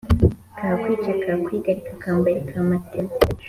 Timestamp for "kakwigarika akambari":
1.23-2.39